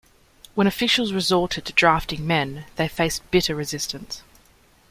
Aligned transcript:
When 0.55 0.65
officials 0.65 1.13
resorted 1.13 1.63
to 1.65 1.73
drafting 1.73 2.25
men, 2.25 2.65
they 2.75 2.87
faced 2.87 3.29
bitter 3.29 3.53
resistance. 3.53 4.23